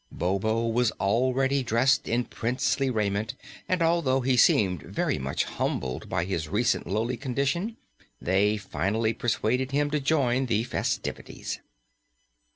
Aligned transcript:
Bobo 0.11 0.65
was 0.65 0.89
already 0.93 1.61
dressed 1.61 2.07
in 2.07 2.25
princely 2.25 2.89
raiment 2.89 3.35
and 3.69 3.83
although 3.83 4.21
he 4.21 4.35
seemed 4.35 4.81
very 4.81 5.19
much 5.19 5.43
humbled 5.43 6.09
by 6.09 6.25
his 6.25 6.49
recent 6.49 6.87
lowly 6.87 7.17
condition, 7.17 7.77
they 8.19 8.57
finally 8.57 9.13
persuaded 9.13 9.69
him 9.69 9.91
to 9.91 9.99
join 9.99 10.47
the 10.47 10.63
festivities. 10.63 11.59